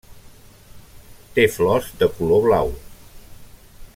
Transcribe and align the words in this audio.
Té 1.35 1.45
flors 1.57 1.93
de 2.01 2.09
color 2.17 2.43
blau. 2.49 2.75